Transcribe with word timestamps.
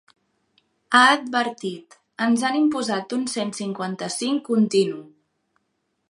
Ha 0.99 1.01
advertit: 1.15 1.97
‘Ens 2.27 2.45
han 2.49 2.57
imposat 2.59 3.13
un 3.17 3.27
cent 3.33 3.51
cinquanta-cinc 3.59 4.41
continu’. 4.55 5.05